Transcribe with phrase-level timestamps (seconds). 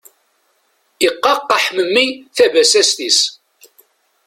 [1.07, 2.05] Iqaqqaḥ mmi
[2.35, 3.19] tabasast-is.